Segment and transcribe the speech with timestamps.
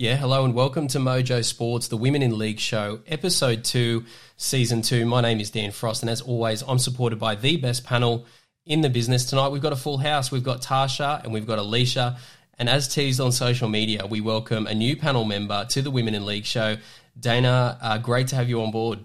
[0.00, 4.04] Yeah, hello and welcome to Mojo Sports, the Women in League show, episode two,
[4.36, 5.04] season two.
[5.04, 8.24] My name is Dan Frost, and as always, I'm supported by the best panel
[8.64, 9.24] in the business.
[9.24, 10.30] Tonight, we've got a full house.
[10.30, 12.16] We've got Tarsha and we've got Alicia.
[12.60, 16.14] And as teased on social media, we welcome a new panel member to the Women
[16.14, 16.76] in League show.
[17.18, 19.00] Dana, uh, great to have you on board.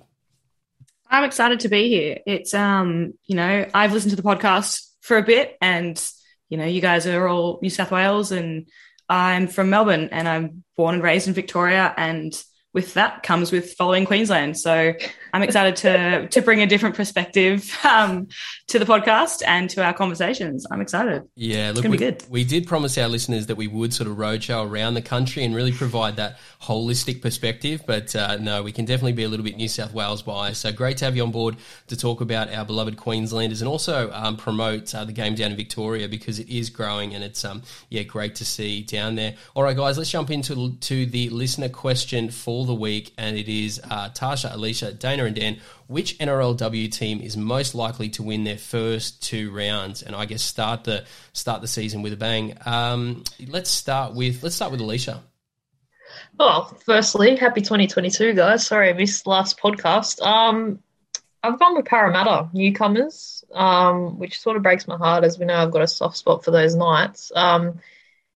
[1.10, 2.20] I'm excited to be here.
[2.28, 6.00] It's um, you know, I've listened to the podcast for a bit, and
[6.50, 8.68] you know, you guys are all New South Wales, and
[9.10, 12.34] I'm from Melbourne, and I'm born and raised in Victoria, and
[12.74, 14.58] with that comes with following Queensland.
[14.58, 14.94] So
[15.34, 18.28] I'm excited to to bring a different perspective um,
[18.68, 20.68] to the podcast and to our conversations.
[20.72, 21.24] I'm excited.
[21.36, 22.26] Yeah, it's look, gonna we, be good.
[22.30, 25.56] we did promise our listeners that we would sort of roadshow around the country and
[25.56, 27.84] really provide that holistic perspective.
[27.88, 30.62] But uh, no, we can definitely be a little bit New South Wales biased.
[30.62, 34.12] So great to have you on board to talk about our beloved Queenslanders and also
[34.14, 37.64] um, promote uh, the game down in Victoria because it is growing and it's um
[37.90, 39.34] yeah great to see down there.
[39.56, 43.50] All right, guys, let's jump into to the listener question for the week, and it
[43.50, 45.58] is uh, Tarsha, Alicia, Dana, and Dan.
[45.88, 50.42] Which NRLW team is most likely to win their first two rounds, and I guess
[50.42, 52.58] start the start the season with a bang?
[52.66, 55.24] Um, let's start with let's start with Alicia.
[56.38, 58.66] Well, firstly, happy 2022, guys.
[58.66, 60.22] Sorry I missed last podcast.
[60.22, 60.80] Um,
[61.44, 65.56] I've gone with Parramatta newcomers, um, which sort of breaks my heart as we know
[65.56, 67.32] I've got a soft spot for those Knights.
[67.36, 67.80] Um,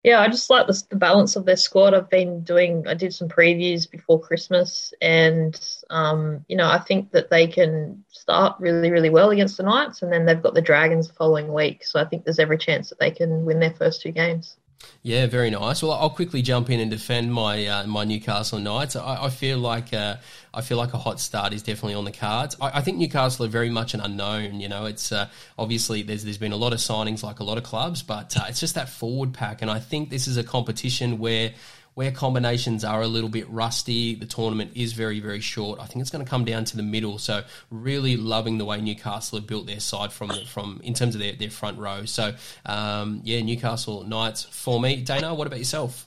[0.07, 1.93] yeah, I just like the, the balance of their squad.
[1.93, 7.11] I've been doing, I did some previews before Christmas, and um, you know, I think
[7.11, 10.63] that they can start really, really well against the Knights, and then they've got the
[10.63, 11.85] Dragons the following week.
[11.85, 14.57] So I think there's every chance that they can win their first two games.
[15.03, 15.83] Yeah, very nice.
[15.83, 18.97] Well, I'll quickly jump in and defend my uh, my Newcastle Knights.
[18.97, 20.17] I, I feel like uh,
[20.53, 22.57] I feel like a hot start is definitely on the cards.
[22.61, 24.61] I, I think Newcastle are very much an unknown.
[24.61, 25.29] You know, it's uh,
[25.59, 28.47] obviously there's there's been a lot of signings like a lot of clubs, but uh,
[28.49, 31.53] it's just that forward pack, and I think this is a competition where
[31.97, 35.81] where combinations are a little bit rusty, the tournament is very, very short.
[35.81, 37.17] I think it's going to come down to the middle.
[37.17, 41.23] So really loving the way Newcastle have built their side from from in terms of
[41.23, 42.05] their, their front row.
[42.05, 42.35] So
[42.67, 44.97] um, yeah, Newcastle Knights for me.
[45.01, 46.07] Dana, what about yourself?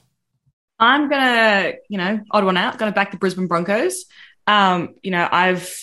[0.78, 2.78] I'm gonna, you know, odd one out.
[2.78, 4.04] Gonna back the Brisbane Broncos.
[4.46, 5.76] Um, you know, I've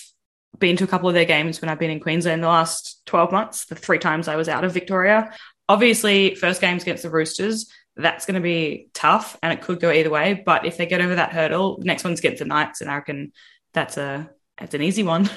[0.57, 3.33] been to a couple of their games when I've been in Queensland the last 12
[3.33, 3.65] months.
[3.65, 5.33] The three times I was out of Victoria.
[5.67, 9.91] Obviously, first games against the Roosters that's going to be tough and it could go
[9.91, 10.41] either way.
[10.45, 13.31] But if they get over that hurdle, next one's against the Knights, and I reckon
[13.73, 15.29] that's a that's an easy one.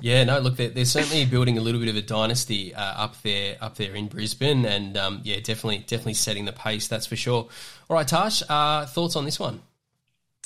[0.00, 3.20] Yeah, no, look, they're, they're certainly building a little bit of a dynasty uh, up
[3.22, 6.86] there, up there in Brisbane, and um, yeah, definitely, definitely setting the pace.
[6.86, 7.48] That's for sure.
[7.88, 9.62] All right, Tash, uh, thoughts on this one?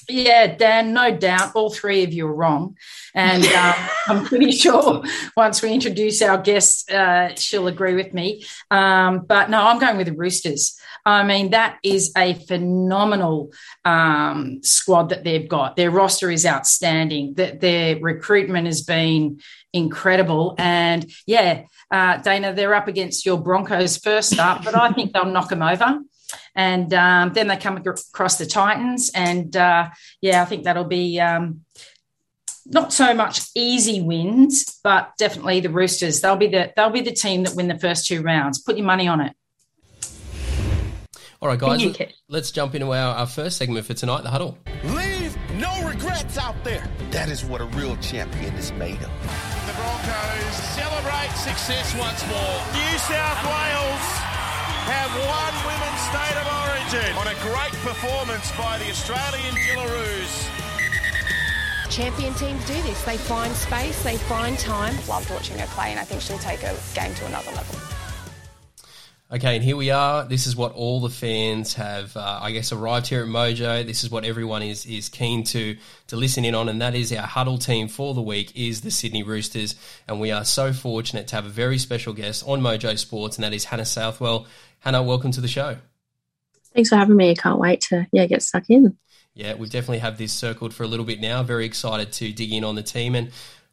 [0.09, 2.77] Yeah, Dan, no doubt all three of you are wrong.
[3.15, 3.75] And um,
[4.09, 5.03] I'm pretty sure
[5.37, 8.45] once we introduce our guests, uh, she'll agree with me.
[8.71, 10.79] Um, but no, I'm going with the Roosters.
[11.05, 13.53] I mean, that is a phenomenal
[13.85, 15.77] um, squad that they've got.
[15.77, 17.35] Their roster is outstanding.
[17.35, 19.41] That their recruitment has been
[19.73, 20.55] incredible.
[20.59, 25.25] And yeah, uh, Dana, they're up against your Broncos first up, but I think they'll
[25.25, 25.99] knock them over.
[26.55, 29.91] And um, then they come across the Titans, and uh,
[30.21, 31.63] yeah, I think that'll be um,
[32.67, 36.21] not so much easy wins, but definitely the Roosters.
[36.21, 38.61] They'll be the they'll be the team that win the first two rounds.
[38.61, 39.35] Put your money on it.
[41.43, 44.29] All right, guys, you, let, let's jump into our, our first segment for tonight, the
[44.29, 44.59] huddle.
[44.85, 46.87] Leave no regrets out there.
[47.13, 49.11] That is what a real champion is made of.
[49.65, 52.61] The Broncos celebrate success once more.
[52.77, 54.07] New South Wales
[54.85, 60.47] have won Women's State of Origin on a great performance by the Australian Jillaroos.
[61.89, 63.03] Champion teams do this.
[63.05, 64.95] They find space, they find time.
[65.09, 67.90] Loved watching her play, and I think she'll take a game to another level.
[69.33, 70.25] Okay, and here we are.
[70.25, 73.87] This is what all the fans have, uh, I guess, arrived here at Mojo.
[73.87, 75.77] This is what everyone is is keen to
[76.09, 78.91] to listen in on, and that is our huddle team for the week is the
[78.91, 79.77] Sydney Roosters,
[80.09, 83.45] and we are so fortunate to have a very special guest on Mojo Sports, and
[83.45, 84.49] that is Hannah Southwell.
[84.81, 85.77] Hannah, welcome to the show.
[86.75, 87.31] Thanks for having me.
[87.31, 88.99] I can't wait to yeah get stuck in.
[89.35, 91.45] Yeah, we definitely have this circled for a little bit now.
[91.45, 93.31] Very excited to dig in on the team and.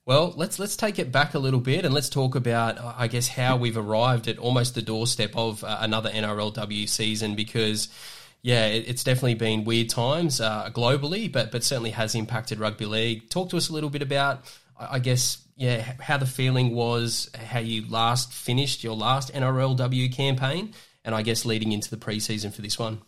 [0.08, 3.28] Well, let's let's take it back a little bit and let's talk about, I guess,
[3.28, 7.90] how we've arrived at almost the doorstep of uh, another NRLW season because,
[8.42, 12.86] yeah, it, it's definitely been weird times uh, globally, but but certainly has impacted rugby
[12.86, 13.30] league.
[13.30, 14.46] Talk to us a little bit about,
[14.80, 20.14] I I guess, yeah, how the feeling was, how you last finished your last NRLW
[20.14, 20.74] campaign,
[21.04, 23.02] and I guess leading into the preseason for this one.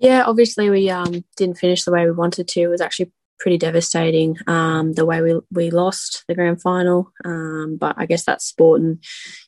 [0.00, 2.60] Yeah, obviously we um, didn't finish the way we wanted to.
[2.60, 7.12] It was actually pretty devastating um, the way we, we lost the grand final.
[7.24, 9.02] Um, but I guess that's sport, and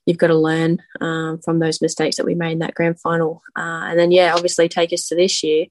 [0.06, 3.42] you've got to learn um, from those mistakes that we made in that grand final.
[3.56, 5.66] Uh, and then, yeah, obviously take us to this year.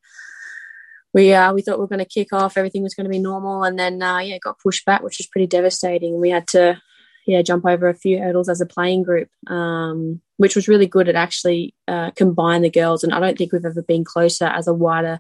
[1.14, 3.20] We uh, we thought we were going to kick off, everything was going to be
[3.20, 6.20] normal, and then uh, yeah, it got pushed back, which was pretty devastating.
[6.20, 6.82] We had to
[7.26, 11.08] yeah jump over a few hurdles as a playing group, um, which was really good.
[11.08, 14.68] It actually uh, combined the girls, and I don't think we've ever been closer as
[14.68, 15.20] a wider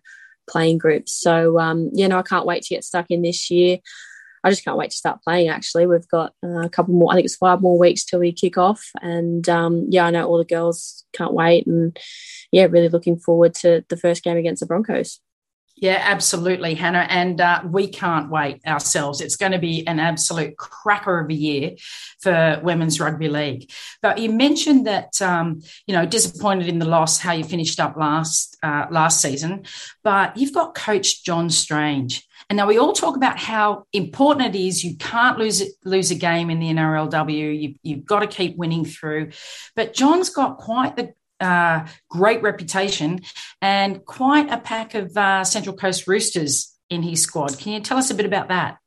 [0.50, 1.14] playing groups.
[1.14, 3.80] So um, yeah, no, I can't wait to get stuck in this year.
[4.44, 5.50] I just can't wait to start playing.
[5.50, 7.12] Actually, we've got uh, a couple more.
[7.12, 10.26] I think it's five more weeks till we kick off, and um, yeah, I know
[10.26, 11.98] all the girls can't wait, and
[12.52, 15.20] yeah, really looking forward to the first game against the Broncos.
[15.80, 17.06] Yeah, absolutely, Hannah.
[17.08, 19.22] And uh, we can't wait ourselves.
[19.22, 21.76] It's going to be an absolute cracker of a year
[22.20, 23.72] for women's rugby league.
[24.02, 27.96] But you mentioned that, um, you know, disappointed in the loss, how you finished up
[27.96, 29.66] last uh, last season.
[30.04, 32.28] But you've got coach John Strange.
[32.50, 34.84] And now we all talk about how important it is.
[34.84, 37.62] You can't lose lose a game in the NRLW.
[37.62, 39.32] You, you've got to keep winning through.
[39.76, 43.22] But John's got quite the uh, great reputation
[43.62, 47.58] and quite a pack of uh, Central Coast Roosters in his squad.
[47.60, 48.78] Can you tell us a bit about that?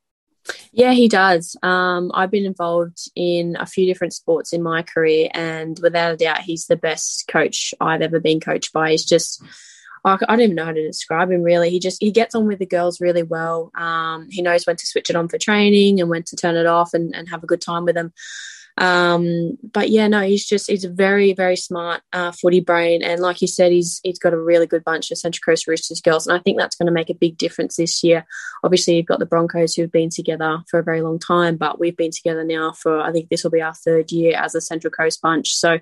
[0.71, 1.55] Yeah, he does.
[1.61, 6.17] Um, I've been involved in a few different sports in my career, and without a
[6.17, 8.91] doubt, he's the best coach I've ever been coached by.
[8.91, 9.43] He's just
[10.03, 11.69] I don't even know how to describe him really.
[11.69, 13.71] He just he gets on with the girls really well.
[13.75, 16.65] Um, he knows when to switch it on for training and when to turn it
[16.65, 18.11] off and, and have a good time with them.
[18.77, 23.21] Um, but yeah, no, he's just he's a very very smart uh, footy brain, and
[23.21, 26.27] like you said, he's he's got a really good bunch of Central Coast Roosters girls,
[26.27, 28.25] and I think that's going to make a big difference this year.
[28.63, 31.97] Obviously, you've got the Broncos who've been together for a very long time, but we've
[31.97, 34.91] been together now for I think this will be our third year as a Central
[34.91, 35.53] Coast bunch.
[35.55, 35.79] So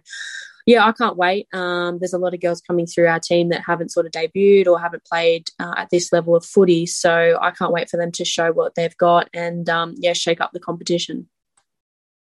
[0.65, 1.47] yeah, I can't wait.
[1.51, 4.67] Um, there's a lot of girls coming through our team that haven't sort of debuted
[4.67, 6.85] or haven't played uh, at this level of footy.
[6.85, 10.41] So I can't wait for them to show what they've got and um, yeah, shake
[10.41, 11.27] up the competition.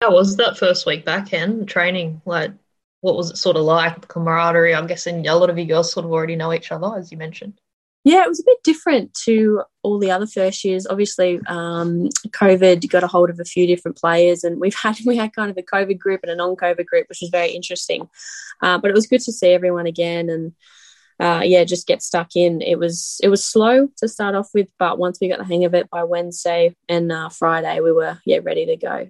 [0.01, 2.23] How was that first week back in training?
[2.25, 2.53] Like,
[3.01, 4.01] what was it sort of like?
[4.01, 4.75] The camaraderie.
[4.75, 7.19] I'm guessing a lot of you girls sort of already know each other, as you
[7.19, 7.61] mentioned.
[8.05, 10.87] Yeah, it was a bit different to all the other first years.
[10.87, 15.17] Obviously, um, COVID got a hold of a few different players, and we've had we
[15.17, 18.09] had kind of a COVID group and a non-COVID group, which was very interesting.
[18.63, 20.53] Uh, but it was good to see everyone again, and
[21.21, 22.63] uh, yeah, just get stuck in.
[22.63, 25.65] It was it was slow to start off with, but once we got the hang
[25.65, 29.09] of it by Wednesday and uh, Friday, we were yeah ready to go.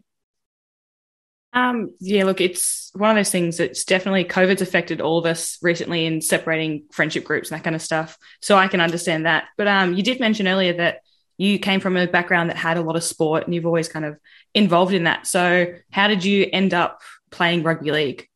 [1.53, 5.59] Um, yeah, look, it's one of those things that's definitely COVID's affected all of us
[5.63, 8.19] recently in separating friendship groups and that kind of stuff.
[8.43, 9.45] So I can understand that.
[9.57, 11.01] But um, you did mention earlier that
[11.39, 14.05] you came from a background that had a lot of sport and you've always kind
[14.05, 14.19] of
[14.55, 15.27] involved in that.
[15.27, 17.01] So how did you end up
[17.31, 18.29] playing rugby league?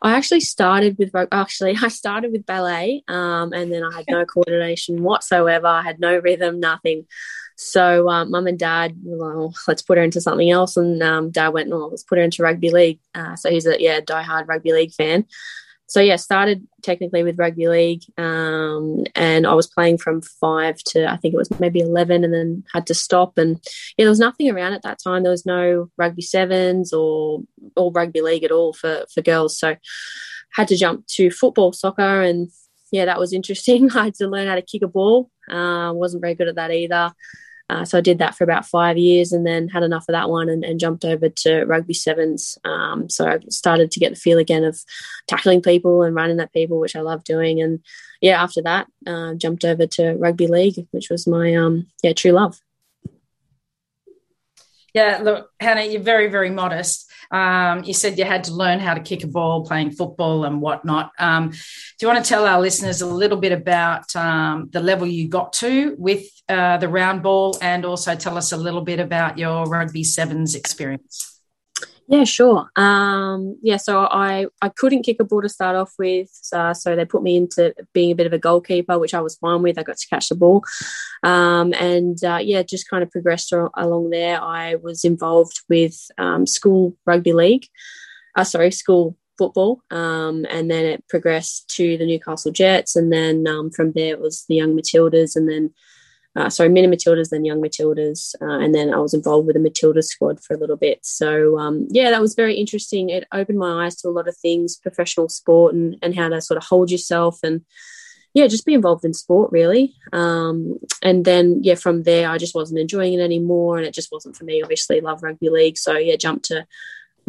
[0.00, 4.24] I actually started with actually I started with ballet, um, and then I had no
[4.32, 5.66] coordination whatsoever.
[5.66, 7.06] I had no rhythm, nothing.
[7.60, 10.76] So um, mum and dad were like, oh, let's put her into something else.
[10.76, 13.00] And um, dad went, no, let's put her into rugby league.
[13.16, 15.26] Uh, so he's a yeah diehard rugby league fan.
[15.88, 21.10] So yeah, started technically with rugby league, um, and I was playing from five to
[21.10, 23.38] I think it was maybe eleven, and then had to stop.
[23.38, 23.58] And
[23.96, 25.22] yeah, there was nothing around at that time.
[25.22, 27.40] There was no rugby sevens or
[27.74, 29.58] or rugby league at all for for girls.
[29.58, 29.76] So
[30.52, 32.50] had to jump to football, soccer, and
[32.92, 33.90] yeah, that was interesting.
[33.96, 35.30] I had to learn how to kick a ball.
[35.50, 37.12] Uh, wasn't very good at that either.
[37.70, 40.30] Uh, so I did that for about five years and then had enough of that
[40.30, 42.56] one and, and jumped over to rugby sevens.
[42.64, 44.82] Um, so I started to get the feel again of
[45.26, 47.60] tackling people and running at people, which I love doing.
[47.60, 47.80] And
[48.20, 52.32] yeah, after that, uh, jumped over to rugby league, which was my um, yeah true
[52.32, 52.60] love.
[54.98, 57.08] Yeah, look, Hannah, you're very, very modest.
[57.30, 60.60] Um, you said you had to learn how to kick a ball playing football and
[60.60, 61.12] whatnot.
[61.20, 65.06] Um, do you want to tell our listeners a little bit about um, the level
[65.06, 68.98] you got to with uh, the round ball and also tell us a little bit
[68.98, 71.37] about your rugby sevens experience?
[72.10, 72.70] Yeah, sure.
[72.74, 76.96] Um, yeah, so I, I couldn't kick a ball to start off with, uh, so
[76.96, 79.78] they put me into being a bit of a goalkeeper, which I was fine with.
[79.78, 80.64] I got to catch the ball,
[81.22, 84.42] um, and uh, yeah, just kind of progressed along there.
[84.42, 87.66] I was involved with um, school rugby league,
[88.36, 93.46] uh, sorry, school football, um, and then it progressed to the Newcastle Jets, and then
[93.46, 95.74] um, from there it was the Young Matildas, and then
[96.38, 99.60] uh, sorry, mini Matildas, then young Matildas, uh, and then I was involved with the
[99.60, 101.00] Matilda squad for a little bit.
[101.02, 103.10] So um, yeah, that was very interesting.
[103.10, 106.40] It opened my eyes to a lot of things, professional sport, and and how to
[106.40, 107.62] sort of hold yourself, and
[108.34, 109.96] yeah, just be involved in sport really.
[110.12, 114.12] Um, and then yeah, from there I just wasn't enjoying it anymore, and it just
[114.12, 114.62] wasn't for me.
[114.62, 116.66] Obviously, love rugby league, so yeah, jumped to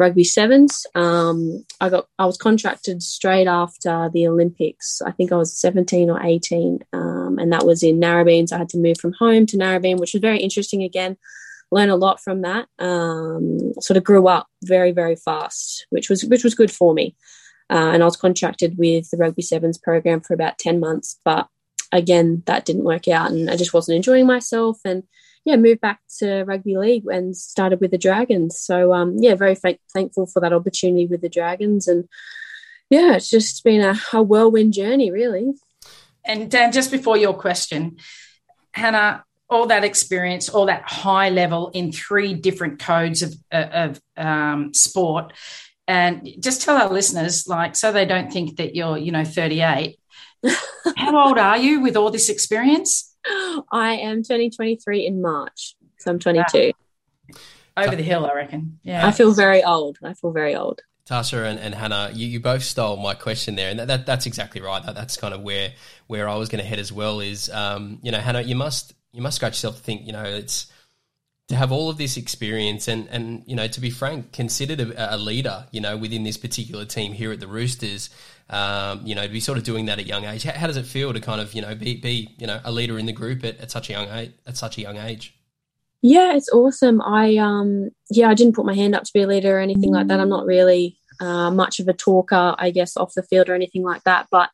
[0.00, 0.86] rugby sevens.
[0.94, 5.00] Um, I got I was contracted straight after the Olympics.
[5.06, 8.48] I think I was 17 or 18, um, and that was in Narrabeen.
[8.48, 10.82] So I had to move from home to Narrabeen, which was very interesting.
[10.82, 11.16] Again,
[11.70, 12.66] learn a lot from that.
[12.78, 17.14] Um, sort of grew up very very fast, which was which was good for me.
[17.70, 21.20] Uh, and I was contracted with the Rugby Sevens program for about 10 months.
[21.24, 21.46] But
[21.92, 24.80] again, that didn't work out and I just wasn't enjoying myself.
[24.84, 25.04] And
[25.44, 28.60] yeah, moved back to rugby league and started with the Dragons.
[28.60, 31.88] So um, yeah, very th- thankful for that opportunity with the Dragons.
[31.88, 32.08] And
[32.90, 35.52] yeah, it's just been a, a whirlwind journey, really.
[36.24, 37.96] And Dan, just before your question,
[38.72, 44.72] Hannah, all that experience, all that high level in three different codes of, of um,
[44.74, 45.32] sport,
[45.88, 49.98] and just tell our listeners, like, so they don't think that you're, you know, 38.
[50.96, 53.09] How old are you with all this experience?
[53.70, 55.76] I am turning 23 in March.
[55.98, 56.72] So I'm 22.
[57.28, 57.84] Wow.
[57.84, 58.78] Over the hill, I reckon.
[58.82, 59.06] Yeah.
[59.06, 59.98] I feel very old.
[60.02, 60.80] I feel very old.
[61.06, 64.26] Tarsha and, and Hannah, you, you both stole my question there, and that, that that's
[64.26, 64.84] exactly right.
[64.84, 65.72] That, that's kind of where
[66.06, 67.20] where I was going to head as well.
[67.20, 70.22] Is um, you know, Hannah, you must you must scratch yourself to think, you know,
[70.22, 70.70] it's
[71.50, 75.16] to have all of this experience and and you know to be frank considered a,
[75.16, 78.08] a leader you know within this particular team here at the roosters
[78.50, 80.44] um, you know to be sort of doing that at young age.
[80.44, 82.70] How, how, does it feel to kind of you know be be you know a
[82.70, 85.34] leader in the group at, at such a young age at such a young age?
[86.02, 87.02] Yeah it's awesome.
[87.02, 89.92] I um yeah i didn't put my hand up to be a leader or anything
[89.92, 90.20] like that.
[90.20, 93.82] I'm not really uh, much of a talker i guess off the field or anything
[93.82, 94.28] like that.
[94.30, 94.50] But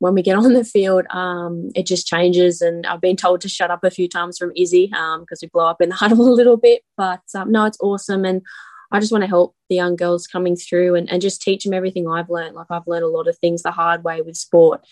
[0.00, 2.62] when we get on the field, um, it just changes.
[2.62, 5.48] And I've been told to shut up a few times from Izzy because um, we
[5.48, 6.82] blow up in the huddle a little bit.
[6.96, 8.24] But um, no, it's awesome.
[8.24, 8.42] And
[8.90, 11.74] I just want to help the young girls coming through and, and just teach them
[11.74, 12.56] everything I've learned.
[12.56, 14.84] Like I've learned a lot of things the hard way with sport.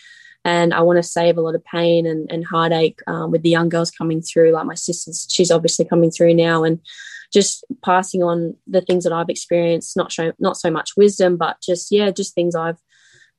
[0.45, 3.51] And I want to save a lot of pain and, and heartache um, with the
[3.51, 4.53] young girls coming through.
[4.53, 6.65] Like my sister's, she's obviously coming through now.
[6.65, 6.81] And
[7.33, 11.57] just passing on the things that I've experienced, not show, not so much wisdom, but
[11.63, 12.79] just yeah, just things I've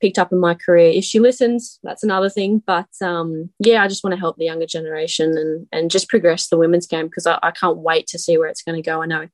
[0.00, 0.90] picked up in my career.
[0.90, 2.62] If she listens, that's another thing.
[2.66, 6.48] But um, yeah, I just want to help the younger generation and and just progress
[6.48, 9.02] the women's game because I, I, can't wait to see where it's going to go.
[9.02, 9.28] I know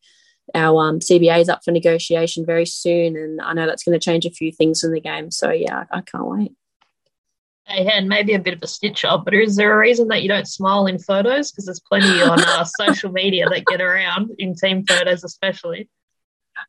[0.55, 4.05] our um, CBA is up for negotiation very soon, and I know that's going to
[4.05, 5.31] change a few things in the game.
[5.31, 6.53] So yeah, I, I can't wait.
[7.67, 10.23] Hey, Hen, maybe a bit of a stitch up, but is there a reason that
[10.23, 11.51] you don't smile in photos?
[11.51, 15.89] Because there's plenty on uh, social media that get around in team photos, especially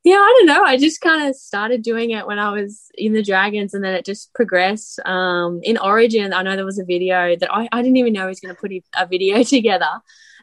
[0.04, 0.64] yeah, I don't know.
[0.64, 3.94] I just kind of started doing it when I was in the Dragons, and then
[3.94, 5.00] it just progressed.
[5.06, 8.22] Um, in Origin, I know there was a video that I, I didn't even know
[8.22, 9.90] he was going to put a video together,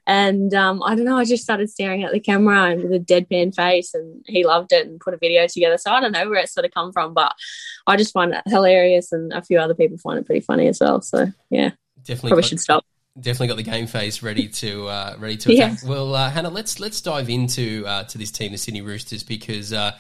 [0.06, 1.18] and um, I don't know.
[1.18, 4.72] I just started staring at the camera and with a deadpan face, and he loved
[4.72, 5.78] it and put a video together.
[5.78, 7.34] So I don't know where it sort of come from, but
[7.86, 10.80] I just find it hilarious, and a few other people find it pretty funny as
[10.80, 11.02] well.
[11.02, 11.72] So yeah,
[12.02, 12.84] definitely probably should stop
[13.18, 15.78] definitely got the game face ready to uh, ready to attack.
[15.82, 15.88] Yeah.
[15.88, 19.72] Well, uh, Hannah, let's let's dive into uh, to this team, the Sydney Roosters, because
[19.72, 19.96] uh,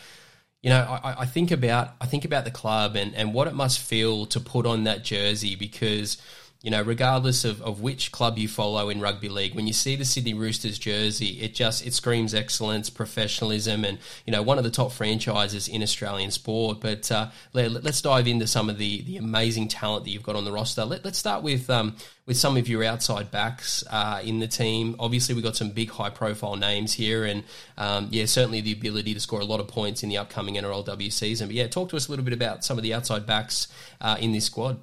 [0.62, 3.54] you know I, I, think about I think about the club and and what it
[3.54, 6.18] must feel to put on that jersey because
[6.64, 9.96] you know, regardless of, of which club you follow in rugby league, when you see
[9.96, 14.64] the Sydney Roosters jersey, it just it screams excellence, professionalism, and you know one of
[14.64, 16.80] the top franchises in Australian sport.
[16.80, 20.36] But uh, let, us dive into some of the the amazing talent that you've got
[20.36, 20.86] on the roster.
[20.86, 24.96] Let, us start with um, with some of your outside backs uh, in the team.
[24.98, 27.44] Obviously, we've got some big high profile names here, and
[27.76, 31.12] um, yeah, certainly the ability to score a lot of points in the upcoming NRLW
[31.12, 31.46] season.
[31.48, 33.68] But yeah, talk to us a little bit about some of the outside backs
[34.00, 34.78] uh, in this squad.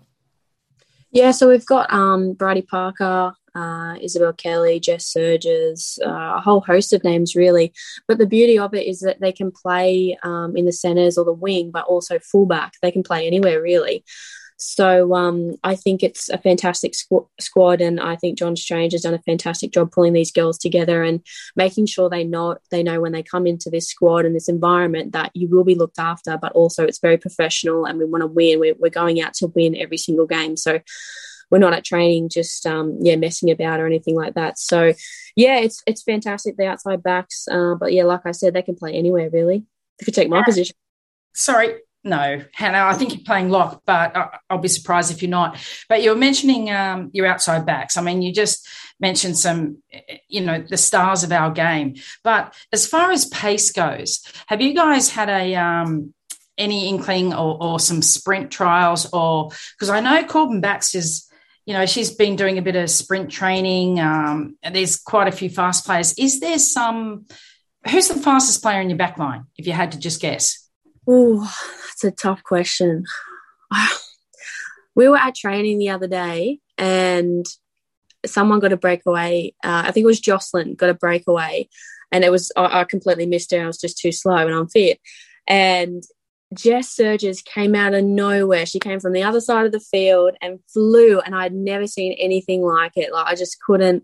[1.12, 6.62] Yeah, so we've got um, Bridie Parker, uh, Isabelle Kelly, Jess Sergis, uh, a whole
[6.62, 7.74] host of names really.
[8.08, 11.26] But the beauty of it is that they can play um, in the centres or
[11.26, 12.74] the wing, but also fullback.
[12.82, 14.06] They can play anywhere really.
[14.64, 19.02] So um, I think it's a fantastic squ- squad, and I think John Strange has
[19.02, 21.26] done a fantastic job pulling these girls together and
[21.56, 25.14] making sure they know they know when they come into this squad and this environment
[25.14, 28.28] that you will be looked after, but also it's very professional, and we want to
[28.28, 28.60] win.
[28.60, 30.80] We're, we're going out to win every single game, so
[31.50, 34.60] we're not at training just um, yeah messing about or anything like that.
[34.60, 34.94] So
[35.36, 38.76] yeah, it's it's fantastic the outside backs, uh, but yeah, like I said, they can
[38.76, 39.66] play anywhere really.
[40.00, 40.76] They could take my position.
[41.34, 44.16] Sorry, no, Hannah, I think you're playing lock, but
[44.50, 45.58] I'll be surprised if you're not.
[45.88, 47.96] But you're mentioning um, your outside backs.
[47.96, 48.68] I mean, you just
[49.00, 49.84] mentioned some,
[50.28, 51.96] you know, the stars of our game.
[52.24, 56.14] But as far as pace goes, have you guys had a um,
[56.58, 61.30] any inkling or, or some sprint trials, or because I know Corban Baxter's,
[61.66, 64.00] you know, she's been doing a bit of sprint training.
[64.00, 66.14] Um, there's quite a few fast players.
[66.18, 67.26] Is there some?
[67.90, 70.61] Who's the fastest player in your back line, if you had to just guess?
[71.14, 71.54] Oh,
[71.88, 73.04] that's a tough question.
[74.96, 77.46] we were at training the other day and
[78.26, 79.54] someone got a breakaway.
[79.62, 81.68] Uh, I think it was Jocelyn got a breakaway,
[82.14, 83.62] and it was I, I completely missed her.
[83.62, 85.00] I was just too slow and unfit.
[85.48, 86.02] And
[86.54, 88.66] Jess Sergis came out of nowhere.
[88.66, 92.14] She came from the other side of the field and flew, and I'd never seen
[92.14, 93.12] anything like it.
[93.12, 94.04] Like I just couldn't.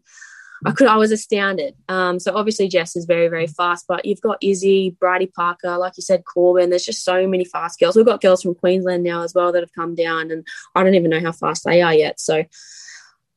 [0.65, 0.87] I could.
[0.87, 1.75] I was astounded.
[1.87, 5.93] Um, so obviously Jess is very, very fast, but you've got Izzy, Brady Parker, like
[5.97, 6.69] you said, Corban.
[6.69, 7.95] There's just so many fast girls.
[7.95, 10.95] We've got girls from Queensland now as well that have come down, and I don't
[10.95, 12.19] even know how fast they are yet.
[12.19, 12.43] So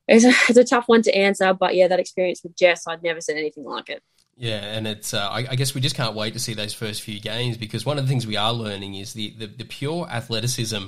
[0.07, 1.53] it's a, it's a tough one to answer.
[1.53, 4.01] But yeah, that experience with Jess, I'd never seen anything like it.
[4.37, 7.03] Yeah, and it's uh, I, I, guess we just can't wait to see those first
[7.03, 10.07] few games because one of the things we are learning is the, the, the pure
[10.09, 10.85] athleticism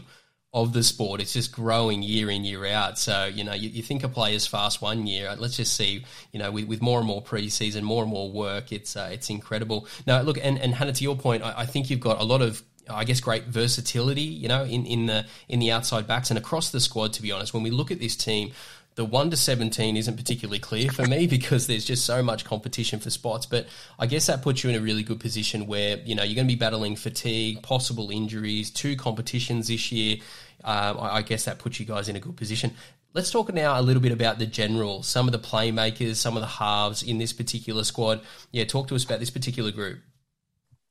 [0.53, 1.19] of the sport.
[1.19, 2.99] It's just growing year in year out.
[2.99, 5.35] So you know you, you think a player's fast one year.
[5.37, 8.71] Let's just see you know with, with more and more preseason, more and more work.
[8.71, 9.87] It's uh, it's incredible.
[10.05, 12.41] Now look, and and Hannah, to your point, I, I think you've got a lot
[12.41, 16.37] of I guess great versatility, you know, in, in the in the outside backs and
[16.37, 17.13] across the squad.
[17.13, 18.51] To be honest, when we look at this team,
[18.95, 22.99] the 1 to 17 isn't particularly clear for me because there's just so much competition
[22.99, 23.45] for spots.
[23.45, 23.67] But
[23.99, 26.47] I guess that puts you in a really good position where, you know, you're going
[26.47, 30.17] to be battling fatigue, possible injuries, two competitions this year.
[30.63, 32.73] Uh, I guess that puts you guys in a good position.
[33.13, 36.41] Let's talk now a little bit about the general, some of the playmakers, some of
[36.41, 38.21] the halves in this particular squad.
[38.51, 39.99] Yeah, talk to us about this particular group.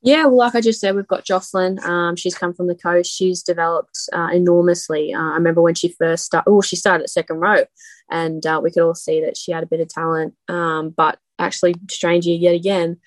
[0.04, 1.78] Yeah, well, like I just said, we've got Jocelyn.
[1.84, 3.12] Um, she's come from the coast.
[3.12, 5.14] She's developed uh, enormously.
[5.14, 6.50] Uh, I remember when she first started.
[6.50, 7.64] Oh, she started at second row,
[8.10, 10.34] and uh, we could all see that she had a bit of talent.
[10.48, 12.98] Um, but actually, Strangey, yet again,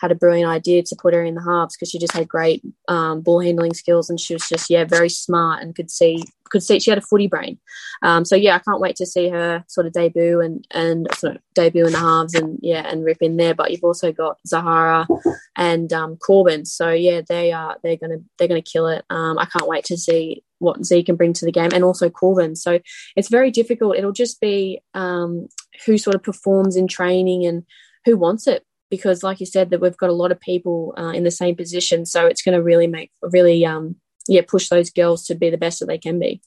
[0.00, 2.62] had a brilliant idea to put her in the halves because she just had great
[2.88, 6.62] um, ball handling skills and she was just yeah very smart and could see could
[6.62, 7.58] see she had a footy brain.
[8.02, 11.36] Um, so yeah, I can't wait to see her sort of debut and and sort
[11.36, 13.54] of debut in the halves and yeah and rip in there.
[13.54, 15.06] But you've also got Zahara
[15.54, 16.64] and um, Corban.
[16.64, 19.04] So yeah, they are they're gonna they're gonna kill it.
[19.10, 22.10] Um, I can't wait to see what Z can bring to the game and also
[22.10, 22.56] Corban.
[22.56, 22.80] So
[23.16, 23.96] it's very difficult.
[23.96, 25.48] It'll just be um,
[25.86, 27.64] who sort of performs in training and
[28.04, 31.10] who wants it because like you said that we've got a lot of people uh,
[31.10, 33.96] in the same position so it's going to really make really um
[34.28, 36.40] yeah push those girls to be the best that they can be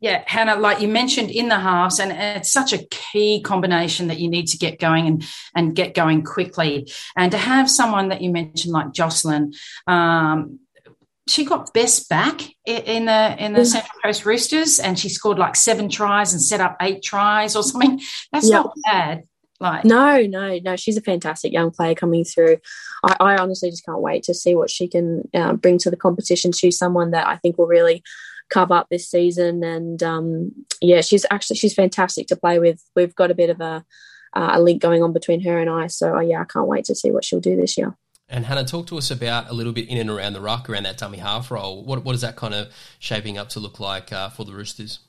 [0.00, 4.18] yeah, Hannah, like you mentioned in the halves, and it's such a key combination that
[4.18, 6.90] you need to get going and, and get going quickly.
[7.16, 9.52] And to have someone that you mentioned, like Jocelyn,
[9.86, 10.60] um,
[11.28, 15.54] she got best back in the in the Central Coast Roosters, and she scored like
[15.54, 18.00] seven tries and set up eight tries or something.
[18.32, 18.64] That's yep.
[18.64, 19.24] not bad.
[19.60, 20.76] Like no, no, no.
[20.76, 22.58] She's a fantastic young player coming through.
[23.04, 25.96] I, I honestly just can't wait to see what she can uh, bring to the
[25.96, 26.52] competition.
[26.52, 28.02] She's someone that I think will really
[28.48, 32.82] cover up this season, and um, yeah, she's actually she's fantastic to play with.
[32.96, 33.84] We've got a bit of a
[34.32, 35.88] uh, a link going on between her and I.
[35.88, 37.96] So uh, yeah, I can't wait to see what she'll do this year.
[38.30, 40.84] And Hannah, talk to us about a little bit in and around the ruck, around
[40.84, 41.84] that dummy half role.
[41.84, 45.00] What what is that kind of shaping up to look like uh, for the Roosters?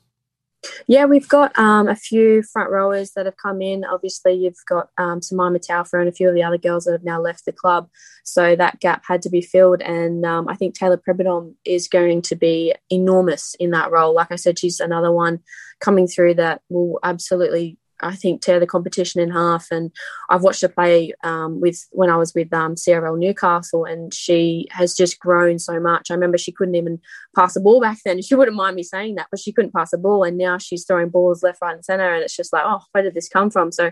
[0.86, 3.84] Yeah, we've got um, a few front rowers that have come in.
[3.84, 7.04] Obviously, you've got um, Simaima Taufa and a few of the other girls that have
[7.04, 7.88] now left the club.
[8.24, 9.82] So that gap had to be filled.
[9.82, 14.14] And um, I think Taylor Pribadom is going to be enormous in that role.
[14.14, 15.40] Like I said, she's another one
[15.80, 19.68] coming through that will absolutely I think tear the competition in half.
[19.70, 19.90] And
[20.28, 24.66] I've watched her play um, with when I was with um, CRL Newcastle, and she
[24.70, 26.10] has just grown so much.
[26.10, 27.00] I remember she couldn't even
[27.36, 28.20] pass a ball back then.
[28.32, 30.84] She wouldn't mind me saying that, but she couldn't pass a ball, and now she's
[30.86, 33.50] throwing balls left, right, and centre, and it's just like, oh, where did this come
[33.50, 33.72] from?
[33.72, 33.90] So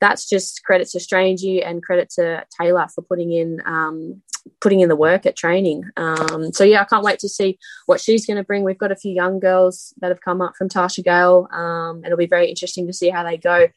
[0.00, 4.22] that's just credit to Strangey and credit to Taylor for putting in um,
[4.60, 5.84] putting in the work at training.
[5.96, 8.62] Um, so yeah, I can't wait to see what she's going to bring.
[8.62, 11.48] We've got a few young girls that have come up from Tarsha Gale.
[11.52, 13.68] Um, it'll be very interesting to see how they go.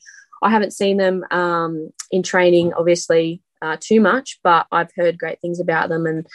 [0.43, 5.41] I haven't seen them um, in training, obviously, uh, too much, but I've heard great
[5.41, 6.27] things about them and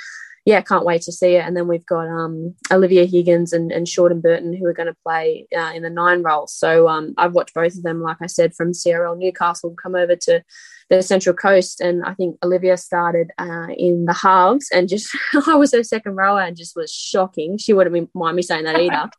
[0.45, 1.45] yeah, can't wait to see it.
[1.47, 4.97] And then we've got um, Olivia Higgins and, and Shawden Burton who are going to
[5.05, 6.49] play uh, in the nine role.
[6.49, 10.17] So um, I've watched both of them, like I said, from CRL Newcastle come over
[10.17, 10.43] to
[10.91, 11.81] the Central Coast.
[11.81, 16.17] And I think Olivia started uh, in the halves and just, I was her second
[16.17, 17.57] rower and just was shocking.
[17.57, 19.11] She wouldn't mind me saying that either.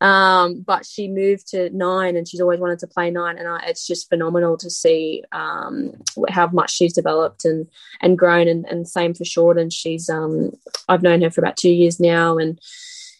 [0.00, 3.38] Um, but she moved to nine and she's always wanted to play nine.
[3.38, 5.92] And I, it's just phenomenal to see um,
[6.28, 7.66] how much she's developed and,
[8.00, 8.48] and grown.
[8.48, 9.72] And, and same for Shawden.
[9.72, 10.52] She's, um,
[10.88, 12.38] I've known her for about two years now.
[12.38, 12.60] And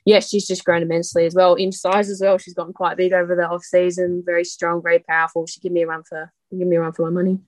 [0.04, 2.38] yeah, she's just grown immensely as well in size as well.
[2.38, 5.46] She's gotten quite big over the off season, very strong, very powerful.
[5.46, 7.40] She give me a run for, give me a run for my money.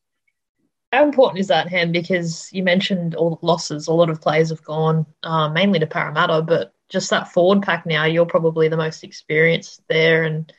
[0.93, 1.93] How important is that, Ham?
[1.93, 3.89] Because you mentioned all the losses.
[3.89, 7.85] A lot of players have gone, uh, mainly to Parramatta, but just that forward pack
[7.85, 10.25] now, you're probably the most experienced there.
[10.25, 10.51] And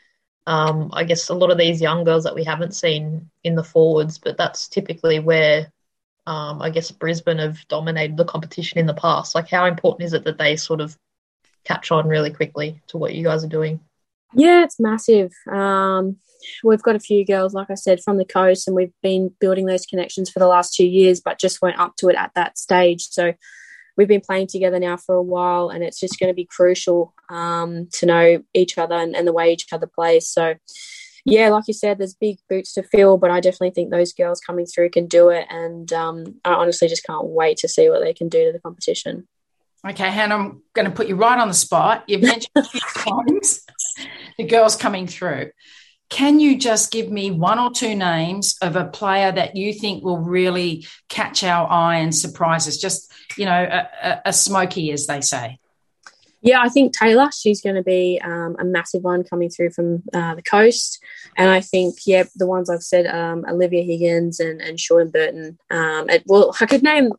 [0.46, 3.63] um, I guess a lot of these young girls that we haven't seen in the
[3.63, 5.72] forwards, but that's typically where
[6.28, 9.34] um, I guess Brisbane have dominated the competition in the past.
[9.34, 10.96] Like, how important is it that they sort of
[11.63, 13.80] catch on really quickly to what you guys are doing?
[14.34, 15.32] Yeah, it's massive.
[15.52, 16.18] Um,
[16.63, 19.65] we've got a few girls, like I said, from the coast, and we've been building
[19.65, 22.58] those connections for the last two years, but just weren't up to it at that
[22.58, 23.08] stage.
[23.10, 23.34] So
[23.98, 27.13] we've been playing together now for a while, and it's just going to be crucial
[27.30, 30.28] um, to know each other and, and the way each other plays.
[30.28, 30.56] So,
[31.26, 34.39] yeah, like you said, there's big boots to fill, but I definitely think those girls
[34.39, 38.02] coming through can do it, and um, I honestly just can't wait to see what
[38.02, 39.28] they can do to the competition.
[39.88, 42.04] Okay, Hannah, I'm going to put you right on the spot.
[42.06, 43.65] You've mentioned a few times
[44.38, 45.52] the girls coming through.
[46.10, 50.04] Can you just give me one or two names of a player that you think
[50.04, 52.78] will really catch our eye and surprise us?
[52.78, 55.60] Just, you know, a, a, a smoky, as they say.
[56.42, 60.04] Yeah, I think Taylor, she's going to be um, a massive one coming through from
[60.14, 61.04] uh, the coast.
[61.36, 65.60] And I think, yeah, the ones I've said, um, Olivia Higgins and, and Sean Burton.
[65.70, 67.12] Um, it, well, I could name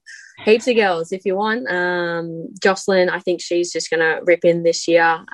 [0.45, 1.71] heaps of girls if you want.
[1.71, 5.25] Um, Jocelyn, I think she's just going to rip in this year.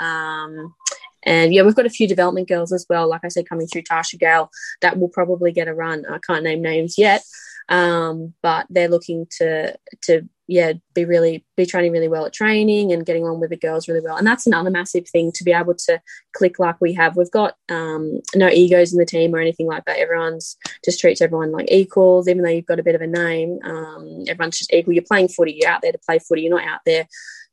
[1.27, 3.09] And yeah, we've got a few development girls as well.
[3.09, 6.07] Like I said, coming through Tarsha Gale, that will probably get a run.
[6.09, 7.23] I can't name names yet,
[7.69, 12.93] um, but they're looking to to yeah be really be training really well at training
[12.93, 14.17] and getting on with the girls really well.
[14.17, 16.01] And that's another massive thing to be able to
[16.33, 17.17] click like we have.
[17.17, 19.99] We've got um, no egos in the team or anything like that.
[19.99, 23.59] Everyone's just treats everyone like equals, even though you've got a bit of a name.
[23.65, 24.93] Um, everyone's just equal.
[24.95, 25.59] You're playing footy.
[25.61, 26.43] You're out there to play footy.
[26.43, 27.09] You're not out there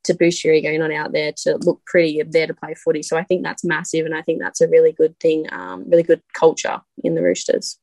[0.09, 0.69] your ego.
[0.69, 2.21] You're not out there to look pretty.
[2.23, 3.03] There to play footy.
[3.03, 6.03] So I think that's massive, and I think that's a really good thing, um, really
[6.03, 7.79] good culture in the Roosters.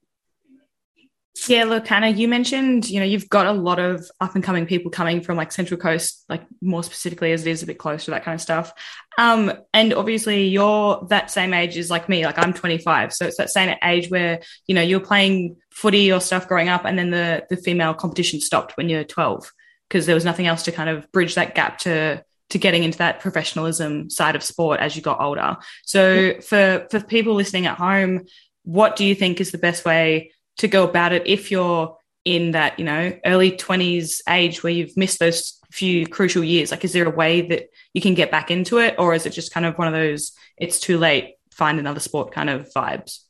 [1.48, 4.66] Yeah, look, Hannah, you mentioned, you know, you've got a lot of up and coming
[4.66, 8.04] people coming from like Central Coast, like more specifically as it is a bit close
[8.04, 8.72] to that kind of stuff.
[9.16, 13.12] Um, and obviously you're that same age as like me, like I'm 25.
[13.12, 16.84] So it's that same age where, you know, you're playing footy or stuff growing up
[16.84, 19.50] and then the the female competition stopped when you're 12
[19.90, 22.98] because there was nothing else to kind of bridge that gap to to getting into
[22.98, 25.56] that professionalism side of sport as you got older.
[25.84, 28.26] So for for people listening at home,
[28.64, 32.50] what do you think is the best way to go about it if you're in
[32.52, 36.70] that, you know, early 20s age where you've missed those few crucial years?
[36.70, 39.30] Like is there a way that you can get back into it or is it
[39.30, 43.20] just kind of one of those it's too late, find another sport kind of vibes?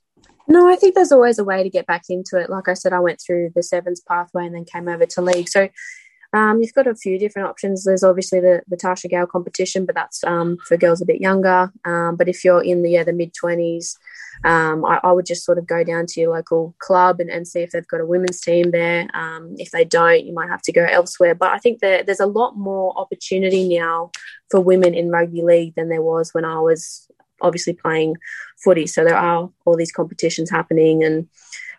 [0.48, 2.50] No, I think there's always a way to get back into it.
[2.50, 5.48] Like I said, I went through the sevens pathway and then came over to league.
[5.48, 5.68] So
[6.32, 7.84] um, you've got a few different options.
[7.84, 11.72] There's obviously the, the Tarsha Gale competition, but that's um, for girls a bit younger.
[11.84, 13.96] Um, but if you're in the yeah, the mid 20s,
[14.44, 17.46] um, I, I, would just sort of go down to your local club and, and
[17.46, 19.08] see if they've got a women's team there.
[19.12, 21.34] Um, if they don't, you might have to go elsewhere.
[21.34, 24.12] But I think that there's a lot more opportunity now
[24.50, 27.08] for women in rugby league than there was when I was
[27.42, 28.16] obviously playing
[28.62, 28.86] footy.
[28.86, 31.28] So there are all these competitions happening and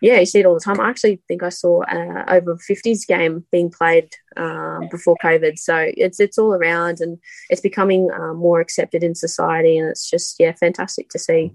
[0.02, 0.80] yeah, you see it all the time.
[0.80, 5.60] I actually think I saw uh, over 50s game being played um, before COVID.
[5.60, 10.10] So it's it's all around and it's becoming um, more accepted in society, and it's
[10.10, 11.54] just yeah, fantastic to see.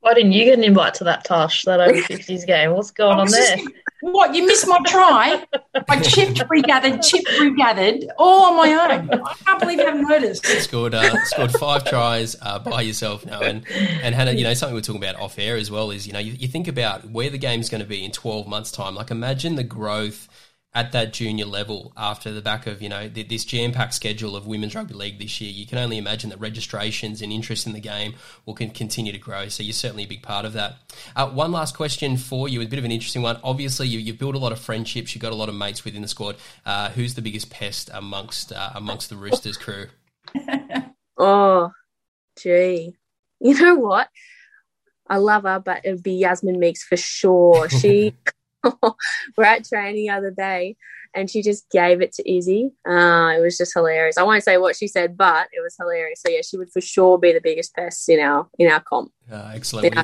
[0.00, 2.72] Why didn't you get an invite to that Tosh, that over 50s game?
[2.72, 3.56] What's going on there?
[4.00, 5.44] What, you missed my try?
[5.88, 9.20] I chipped, regathered, chipped, regathered, all on my own.
[9.24, 10.44] I can't believe you haven't noticed.
[10.44, 13.40] Scored uh, scored five tries uh, by yourself now.
[13.40, 13.64] And,
[14.02, 16.18] and Hannah, you know, something we're talking about off air as well is, you know,
[16.18, 18.94] you, you think about where the game's going to be in 12 months' time.
[18.94, 20.28] Like, imagine the growth–
[20.74, 24.74] at that junior level after the back of you know this jam-packed schedule of women's
[24.74, 25.50] rugby league this year.
[25.50, 29.48] You can only imagine that registrations and interest in the game will continue to grow.
[29.48, 30.76] So you're certainly a big part of that.
[31.14, 33.38] Uh, one last question for you a bit of an interesting one.
[33.44, 35.14] Obviously you, have built a lot of friendships.
[35.14, 36.36] You've got a lot of mates within the squad.
[36.66, 39.86] Uh, who's the biggest pest amongst uh, amongst the roosters crew?
[41.16, 41.70] Oh
[42.36, 42.96] gee.
[43.40, 44.08] You know what?
[45.08, 47.68] I love her, but it would be Yasmin Meakes for sure.
[47.68, 48.14] She
[49.36, 50.76] we're at training the other day
[51.14, 52.72] and she just gave it to Izzy.
[52.86, 54.18] Uh, it was just hilarious.
[54.18, 56.20] I won't say what she said, but it was hilarious.
[56.20, 59.12] So yeah, she would for sure be the biggest pest in our in our comp.
[59.30, 59.96] Uh, excellent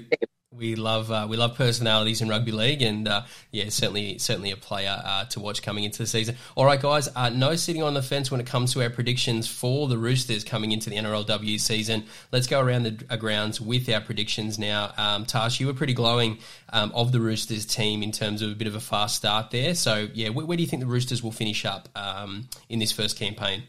[0.53, 4.57] we love uh, we love personalities in rugby league, and uh, yeah, certainly certainly a
[4.57, 6.37] player uh, to watch coming into the season.
[6.57, 9.47] All right, guys, uh, no sitting on the fence when it comes to our predictions
[9.47, 12.05] for the Roosters coming into the NRLW season.
[12.33, 14.93] Let's go around the uh, grounds with our predictions now.
[14.97, 16.39] Um, Tash, you were pretty glowing
[16.73, 19.75] um, of the Roosters team in terms of a bit of a fast start there.
[19.75, 22.91] So yeah, where, where do you think the Roosters will finish up um, in this
[22.91, 23.63] first campaign?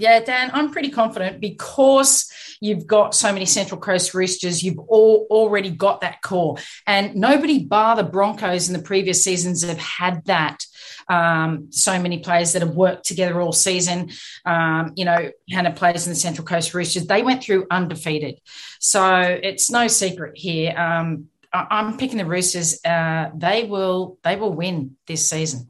[0.00, 4.62] Yeah, Dan, I'm pretty confident because you've got so many Central Coast Roosters.
[4.62, 9.62] You've all already got that core, and nobody bar the Broncos in the previous seasons
[9.62, 10.64] have had that.
[11.06, 14.10] Um, so many players that have worked together all season.
[14.46, 17.06] Um, you know, Hannah plays in the Central Coast Roosters.
[17.06, 18.40] They went through undefeated,
[18.78, 20.74] so it's no secret here.
[20.78, 22.82] Um, I- am picking the Roosters.
[22.82, 24.18] Uh, they will.
[24.24, 25.69] They will win this season.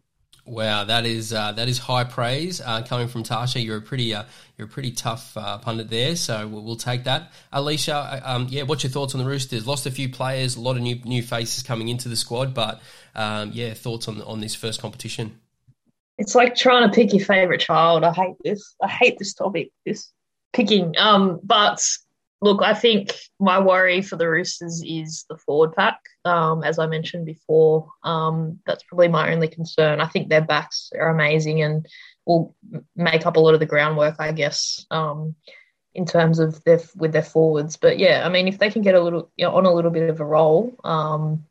[0.50, 3.64] Wow, that is uh, that is high praise uh, coming from Tarsha.
[3.64, 4.24] You're a pretty uh,
[4.58, 7.30] you're a pretty tough uh, pundit there, so we'll, we'll take that.
[7.52, 9.64] Alicia, uh, um, yeah, what's your thoughts on the Roosters?
[9.64, 12.82] Lost a few players, a lot of new new faces coming into the squad, but
[13.14, 15.38] um, yeah, thoughts on on this first competition?
[16.18, 18.02] It's like trying to pick your favorite child.
[18.02, 18.74] I hate this.
[18.82, 19.70] I hate this topic.
[19.86, 20.10] This
[20.52, 20.96] picking.
[20.98, 21.80] Um, but
[22.40, 26.00] look, I think my worry for the Roosters is the forward pack.
[26.24, 30.00] Um, as I mentioned before, um, that's probably my only concern.
[30.00, 31.86] I think their backs are amazing and
[32.26, 32.54] will
[32.96, 35.34] make up a lot of the groundwork, I guess, um,
[35.94, 37.76] in terms of their with their forwards.
[37.76, 39.90] But yeah, I mean, if they can get a little you know, on a little
[39.90, 41.44] bit of a roll, um,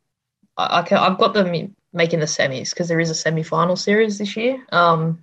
[0.57, 3.75] I, I can, I've got them making the semis because there is a semi final
[3.75, 4.63] series this year.
[4.71, 5.21] Um,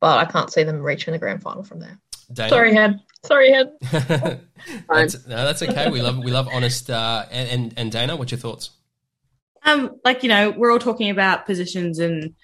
[0.00, 1.98] but I can't see them reaching the grand final from there.
[2.32, 2.48] Dana.
[2.48, 3.00] Sorry, head.
[3.24, 3.72] Sorry, head.
[4.88, 5.90] that's, no, that's okay.
[5.90, 6.90] We love we love honest.
[6.90, 8.70] Uh, and, and and Dana, what's your thoughts?
[9.64, 12.34] Um, like you know, we're all talking about positions and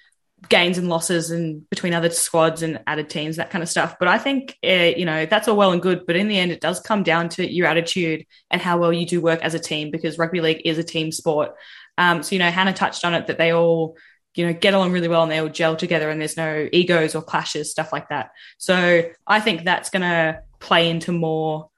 [0.49, 3.95] gains and losses and between other squads and added teams, that kind of stuff.
[3.97, 6.51] But I think uh, you know that's all well and good, but in the end,
[6.51, 9.59] it does come down to your attitude and how well you do work as a
[9.59, 11.55] team because rugby league is a team sport.
[11.97, 13.95] Um, so you know, Hannah touched on it that they all
[14.35, 17.15] you know get along really well and they all gel together and there's no egos
[17.15, 18.31] or clashes stuff like that.
[18.57, 21.69] So i think that's going to play into more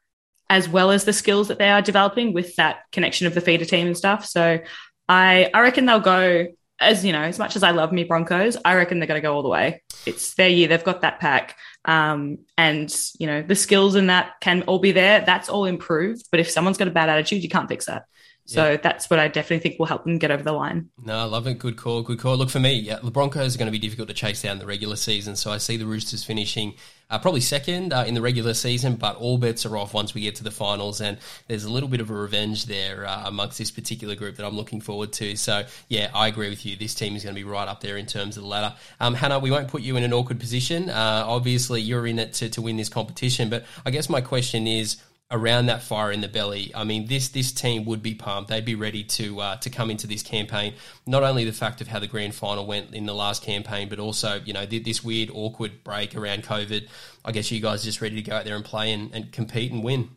[0.50, 3.66] as well as the skills that they are developing with that connection of the feeder
[3.66, 4.26] team and stuff.
[4.26, 4.60] So
[5.08, 6.48] i i reckon they'll go
[6.80, 9.28] as you know as much as i love me broncos i reckon they're going to
[9.28, 9.82] go all the way.
[10.06, 11.58] It's their year they've got that pack.
[11.84, 15.22] Um, and you know the skills in that can all be there.
[15.22, 18.06] That's all improved but if someone's got a bad attitude you can't fix that
[18.46, 18.78] so yeah.
[18.78, 20.90] that's what I definitely think will help them get over the line.
[21.04, 21.58] No, I love it.
[21.58, 22.04] Good call.
[22.04, 22.38] Good call.
[22.38, 24.68] Look, for me, yeah, the Broncos are going to be difficult to chase down the
[24.68, 25.36] regular season.
[25.36, 26.76] So I see the Roosters finishing
[27.10, 30.22] uh, probably second uh, in the regular season, but all bets are off once we
[30.22, 31.02] get to the finals.
[31.02, 34.46] And there's a little bit of a revenge there uh, amongst this particular group that
[34.46, 35.36] I'm looking forward to.
[35.36, 36.76] So, yeah, I agree with you.
[36.76, 38.76] This team is going to be right up there in terms of the ladder.
[39.00, 40.92] Um, Hannah, we won't put you in an awkward position.
[40.92, 43.50] Uh, obviously, you're in it to, to win this competition.
[43.50, 44.98] But I guess my question is,
[45.32, 46.72] around that fire in the belly.
[46.76, 48.50] I mean, this this team would be pumped.
[48.50, 50.76] They'd be ready to uh, to come into this campaign.
[51.06, 54.00] Not only the fact of how the grand final went in the last campaign, but
[54.00, 56.88] also you know this weird awkward break around COVID.
[57.24, 59.32] I guess you guys are just ready to go out there and play and, and
[59.32, 60.10] compete and win.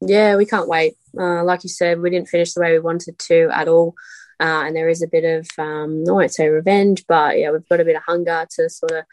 [0.00, 0.94] Yeah, we can't wait.
[1.18, 3.94] Uh, like you said, we didn't finish the way we wanted to at all.
[4.38, 7.66] Uh, and there is a bit of, um, I won't say revenge, but yeah, we've
[7.68, 9.04] got a bit of hunger to sort of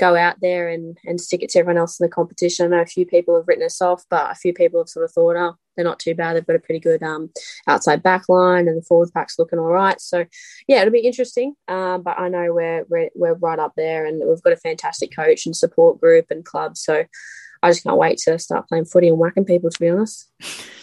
[0.00, 2.64] go out there and, and stick it to everyone else in the competition.
[2.72, 5.04] I know a few people have written us off, but a few people have sort
[5.04, 6.34] of thought, oh, they're not too bad.
[6.34, 7.30] They've got a pretty good um,
[7.68, 10.00] outside back line and the forward pack's looking all right.
[10.00, 10.24] So,
[10.66, 11.54] yeah, it'll be interesting.
[11.68, 15.14] Uh, but I know we're, we're, we're right up there and we've got a fantastic
[15.14, 16.78] coach and support group and club.
[16.78, 17.04] So
[17.62, 20.30] I just can't wait to start playing footy and whacking people, to be honest.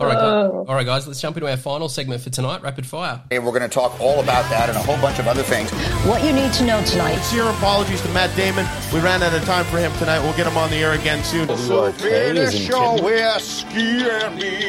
[0.00, 0.64] All right, oh.
[0.68, 1.06] all right, guys.
[1.06, 3.20] Let's jump into our final segment for tonight, rapid fire.
[3.30, 5.70] Hey, we're going to talk all about that and a whole bunch of other things.
[6.06, 7.14] What you need to know tonight.
[7.16, 8.66] Sincere apologies to Matt Damon.
[8.92, 10.20] We ran out of time for him tonight.
[10.20, 11.48] We'll get him on the air again soon.
[11.56, 14.04] So finish your whiskey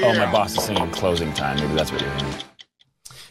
[0.03, 1.57] Oh, my boss is singing closing time.
[1.59, 2.44] Maybe that's what you're hearing.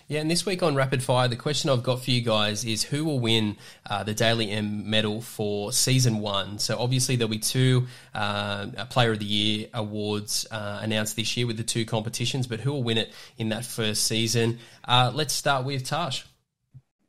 [0.06, 2.82] Yeah, and this week on Rapid Fire, the question I've got for you guys is
[2.82, 3.56] who will win
[3.88, 6.58] uh, the Dally M medal for season one?
[6.58, 11.46] So obviously there'll be two uh, Player of the Year awards uh, announced this year
[11.46, 14.58] with the two competitions, but who will win it in that first season?
[14.86, 16.26] Uh, let's start with Tash.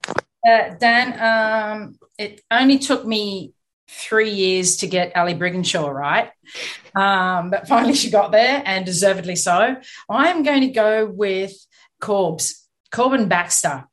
[0.07, 3.51] Uh, Dan, um, it only took me
[3.89, 6.31] three years to get Ali Brigginshaw right.
[6.95, 9.75] Um, but finally she got there and deservedly so.
[10.09, 11.53] I'm going to go with
[12.01, 12.64] Corbs.
[12.95, 13.85] Corban Baxter.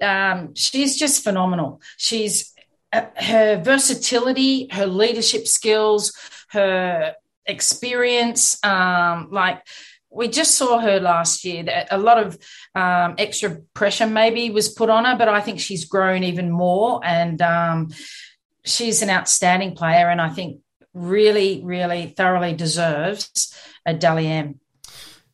[0.00, 1.80] Um, she's just phenomenal.
[1.96, 2.52] She's
[2.92, 6.12] uh, her versatility, her leadership skills,
[6.50, 7.14] her
[7.46, 8.62] experience.
[8.64, 9.62] Um, like
[10.10, 11.62] we just saw her last year.
[11.64, 12.38] That a lot of
[12.74, 17.00] um, extra pressure maybe was put on her, but I think she's grown even more,
[17.04, 17.88] and um,
[18.64, 20.08] she's an outstanding player.
[20.10, 20.60] And I think
[20.92, 23.54] really, really thoroughly deserves
[23.86, 24.60] a Dally M.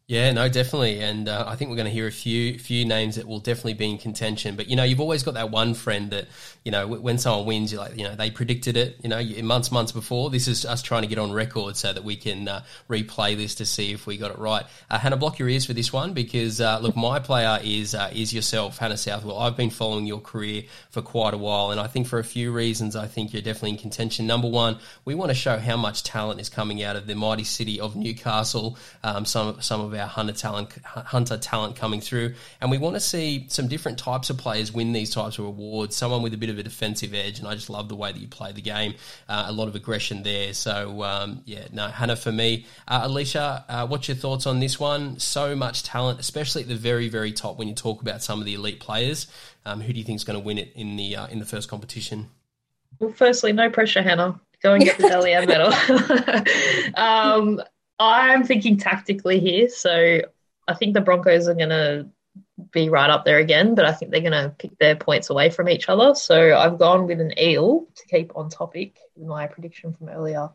[0.08, 3.16] Yeah, no, definitely, and uh, I think we're going to hear a few few names
[3.16, 4.54] that will definitely be in contention.
[4.54, 6.28] But you know, you've always got that one friend that
[6.64, 8.98] you know when someone wins, you're like, you know, they predicted it.
[9.02, 10.30] You know, months months before.
[10.30, 13.56] This is us trying to get on record so that we can uh, replay this
[13.56, 14.64] to see if we got it right.
[14.88, 18.08] Uh, Hannah, block your ears for this one because uh, look, my player is uh,
[18.14, 19.40] is yourself, Hannah Southwell.
[19.40, 22.52] I've been following your career for quite a while, and I think for a few
[22.52, 24.24] reasons, I think you're definitely in contention.
[24.28, 27.42] Number one, we want to show how much talent is coming out of the mighty
[27.42, 28.78] city of Newcastle.
[29.02, 33.00] Um, some some of our hunter talent, hunter talent coming through, and we want to
[33.00, 35.96] see some different types of players win these types of awards.
[35.96, 38.18] Someone with a bit of a defensive edge, and I just love the way that
[38.18, 38.94] you play the game.
[39.28, 40.52] Uh, a lot of aggression there.
[40.52, 42.66] So um, yeah, no, Hannah for me.
[42.88, 45.18] Uh, Alicia, uh, what's your thoughts on this one?
[45.18, 48.44] So much talent, especially at the very very top when you talk about some of
[48.44, 49.26] the elite players.
[49.64, 51.44] Um, who do you think is going to win it in the uh, in the
[51.44, 52.28] first competition?
[52.98, 54.40] Well, firstly, no pressure, Hannah.
[54.62, 55.72] Go and get the M medal.
[56.96, 57.60] um,
[57.98, 60.20] I'm thinking tactically here, so
[60.68, 62.08] I think the Broncos are going to
[62.70, 65.50] be right up there again, but I think they're going to pick their points away
[65.50, 66.14] from each other.
[66.14, 70.50] So I've gone with an eel to keep on topic with my prediction from earlier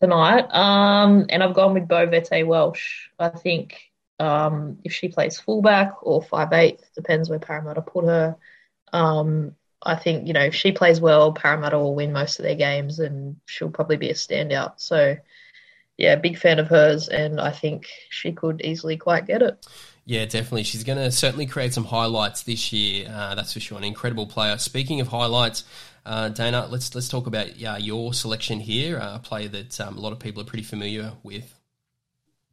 [0.00, 0.46] tonight.
[0.50, 3.08] Um, and I've gone with Botille Vette-Welsh.
[3.18, 3.80] I think
[4.18, 8.36] um, if she plays fullback or five eight, depends where Parramatta put her.
[8.92, 12.54] Um, I think you know if she plays well, Parramatta will win most of their
[12.54, 14.74] games, and she'll probably be a standout.
[14.76, 15.16] So,
[15.96, 19.66] yeah, big fan of hers, and I think she could easily quite get it.
[20.04, 20.64] Yeah, definitely.
[20.64, 23.08] She's going to certainly create some highlights this year.
[23.12, 23.78] Uh, that's for sure.
[23.78, 24.58] An incredible player.
[24.58, 25.64] Speaking of highlights,
[26.04, 28.98] uh, Dana, let's let's talk about uh, your selection here.
[28.98, 31.54] a player that um, a lot of people are pretty familiar with.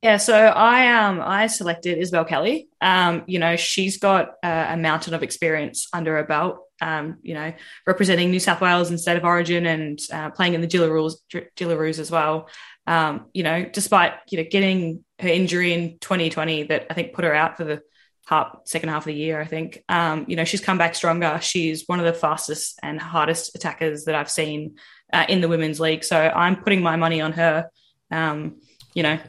[0.02, 2.70] Yeah, so I um I selected Isabelle Kelly.
[2.80, 6.60] Um, you know, she's got a, a mountain of experience under her belt.
[6.82, 7.52] Um, you know,
[7.86, 11.16] representing New South Wales in state of origin and uh, playing in the Jillaroos,
[11.58, 12.48] Jillaroos as well.
[12.90, 17.24] Um, you know, despite you know getting her injury in 2020 that I think put
[17.24, 17.82] her out for the
[18.26, 19.40] half, second half of the year.
[19.40, 21.40] I think um, you know she's come back stronger.
[21.42, 24.78] She's one of the fastest and hardest attackers that I've seen
[25.14, 26.04] uh, in the women's league.
[26.04, 27.70] So I'm putting my money on her.
[28.12, 28.60] Um,
[28.96, 29.20] you know,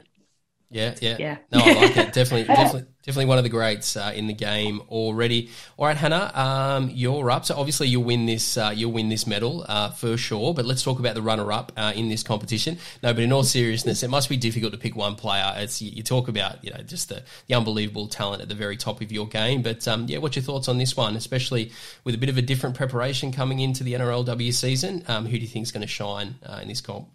[0.71, 1.37] yeah, yeah, yeah.
[1.53, 2.13] No, I like it.
[2.15, 5.51] Definitely, definitely, definitely one of the greats uh, in the game already.
[5.77, 7.45] All right, Hannah, um, you're up.
[7.45, 8.57] So obviously you'll win this.
[8.57, 10.55] Uh, you'll win this medal uh, for sure.
[10.55, 12.79] But let's talk about the runner-up uh, in this competition.
[13.03, 15.53] No, but in all seriousness, it must be difficult to pick one player.
[15.57, 18.77] It's you, you talk about you know just the, the, unbelievable talent at the very
[18.77, 19.63] top of your game.
[19.63, 21.73] But um, yeah, what's your thoughts on this one, especially
[22.05, 25.05] with a bit of a different preparation coming into the NRLW season?
[25.09, 27.09] Um, who do you think is going to shine uh, in this comp?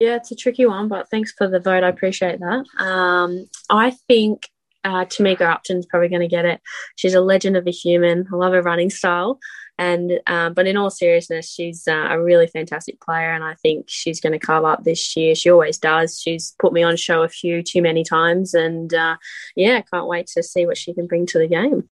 [0.00, 1.82] Yeah, it's a tricky one, but thanks for the vote.
[1.82, 2.64] I appreciate that.
[2.78, 4.48] Um, I think
[4.84, 6.60] uh, Tamika Upton's probably going to get it.
[6.96, 8.26] She's a legend of a human.
[8.32, 9.38] I love her running style.
[9.78, 13.84] And um, but in all seriousness, she's uh, a really fantastic player, and I think
[13.88, 15.36] she's going to carve up this year.
[15.36, 16.20] She always does.
[16.20, 19.16] She's put me on show a few too many times, and uh,
[19.54, 21.88] yeah, can't wait to see what she can bring to the game.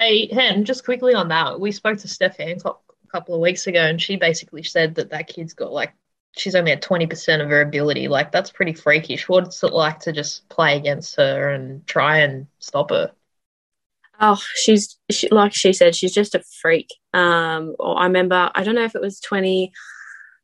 [0.00, 3.68] Hey, Hen, just quickly on that, we spoke to Steph Hancock a couple of weeks
[3.68, 5.94] ago, and she basically said that that kid's got like
[6.36, 8.08] she's only at 20% of her ability.
[8.08, 9.28] Like, that's pretty freakish.
[9.28, 13.12] What's it like to just play against her and try and stop her?
[14.20, 16.88] Oh, she's she, like she said, she's just a freak.
[17.12, 19.72] Um, I remember, I don't know if it was 20,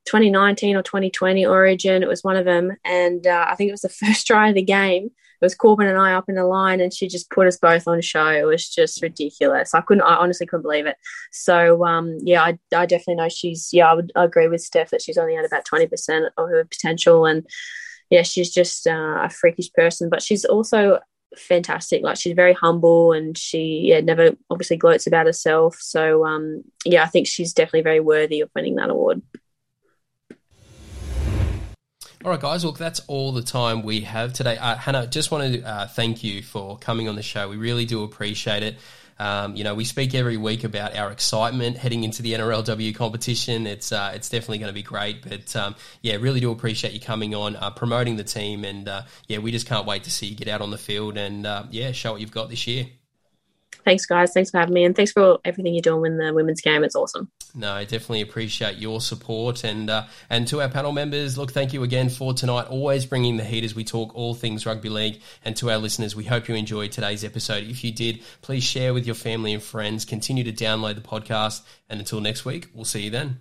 [0.06, 2.72] 2019 or 2020 Origin, it was one of them.
[2.84, 5.86] And uh, I think it was the first try of the game it was Corban
[5.86, 8.28] and I up in the line, and she just put us both on show.
[8.28, 9.74] It was just ridiculous.
[9.74, 10.96] I couldn't, I honestly couldn't believe it.
[11.30, 14.90] So, um, yeah, I, I definitely know she's, yeah, I would I agree with Steph
[14.90, 17.24] that she's only at about 20% of her potential.
[17.24, 17.46] And
[18.10, 20.98] yeah, she's just uh, a freakish person, but she's also
[21.36, 22.02] fantastic.
[22.02, 25.76] Like she's very humble and she yeah, never obviously gloats about herself.
[25.80, 29.22] So, um, yeah, I think she's definitely very worthy of winning that award.
[32.28, 32.62] All right, guys.
[32.62, 34.58] Look, that's all the time we have today.
[34.58, 37.48] Uh, Hannah, just want to uh, thank you for coming on the show.
[37.48, 38.76] We really do appreciate it.
[39.18, 43.66] Um, you know, we speak every week about our excitement heading into the NRLW competition.
[43.66, 45.22] It's uh, it's definitely going to be great.
[45.22, 49.02] But um, yeah, really do appreciate you coming on, uh, promoting the team, and uh,
[49.26, 51.64] yeah, we just can't wait to see you get out on the field and uh,
[51.70, 52.88] yeah, show what you've got this year.
[53.84, 54.32] Thanks, guys.
[54.32, 56.84] Thanks for having me, and thanks for everything you're doing in the women's game.
[56.84, 57.30] It's awesome.
[57.54, 61.72] No, I definitely appreciate your support, and uh, and to our panel members, look, thank
[61.72, 62.66] you again for tonight.
[62.68, 66.14] Always bringing the heat as we talk all things rugby league, and to our listeners,
[66.14, 67.64] we hope you enjoyed today's episode.
[67.64, 70.04] If you did, please share with your family and friends.
[70.04, 73.40] Continue to download the podcast, and until next week, we'll see you then.